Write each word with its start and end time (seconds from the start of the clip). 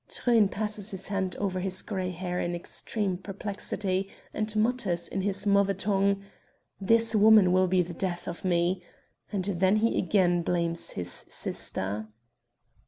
Truyn 0.09 0.49
passes 0.49 0.89
his 0.89 1.09
hand 1.09 1.35
over 1.35 1.59
his 1.59 1.83
grey 1.83 2.09
hair 2.09 2.39
in 2.39 2.55
extreme 2.55 3.19
perplexity 3.19 4.09
and 4.33 4.55
mutters 4.55 5.07
in 5.07 5.21
his 5.21 5.45
mother 5.45 5.75
tongue: 5.75 6.23
"This 6.79 7.13
woman 7.13 7.51
will 7.51 7.67
be 7.67 7.83
the 7.83 7.93
death 7.93 8.27
of 8.27 8.43
me!" 8.43 8.81
and 9.31 9.45
then 9.45 9.75
he 9.75 9.99
again 9.99 10.41
blames 10.41 10.89
his 10.97 11.11
sister. 11.29 12.07